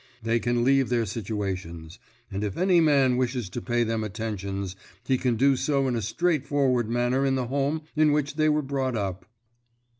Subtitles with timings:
[0.23, 1.99] They can leave their situations;
[2.31, 6.01] and if any man wishes to pay them attentions he can do so in a
[6.01, 9.27] straightforward manner in the home in which they were brought up."